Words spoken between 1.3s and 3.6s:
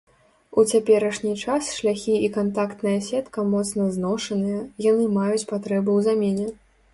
час шляхі і кантактная сетка